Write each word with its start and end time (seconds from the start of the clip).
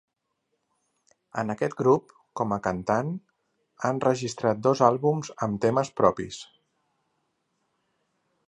En 1.41 1.53
aquest 1.53 1.75
grup, 1.81 2.15
com 2.41 2.55
a 2.57 2.59
cantant, 2.69 3.13
ha 3.85 3.93
enregistrat 3.99 4.65
dos 4.71 4.83
àlbums 4.89 5.33
amb 5.49 5.63
temes 5.67 5.93
propis. 6.03 6.41